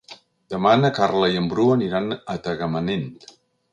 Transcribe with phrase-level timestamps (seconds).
[0.53, 3.09] Demà na Carla i en Bru aniran a Tagamanent.